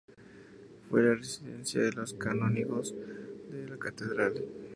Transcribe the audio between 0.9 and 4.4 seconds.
la residencia de los canónigos de la catedral.